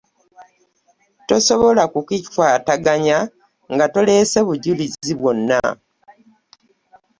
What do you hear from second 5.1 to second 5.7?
bwonna.